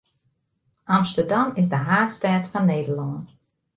Amsterdam 0.97 1.51
is 1.61 1.67
de 1.69 1.75
haadstêd 1.87 2.45
fan 2.51 2.65
Nederlân. 2.69 3.23